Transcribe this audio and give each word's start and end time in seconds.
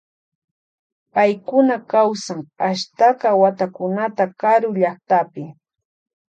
Paykuna 1.13 1.75
kawsan 1.91 2.39
ashtaka 2.69 3.27
watakunata 3.41 4.25
karu 4.41 4.69
llaktapi. 4.77 5.43